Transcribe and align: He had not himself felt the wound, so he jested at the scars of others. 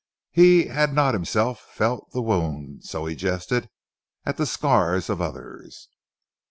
He 0.31 0.65
had 0.65 0.95
not 0.95 1.13
himself 1.13 1.59
felt 1.59 2.09
the 2.11 2.23
wound, 2.23 2.83
so 2.85 3.05
he 3.05 3.15
jested 3.15 3.69
at 4.25 4.37
the 4.37 4.47
scars 4.47 5.11
of 5.11 5.21
others. 5.21 5.89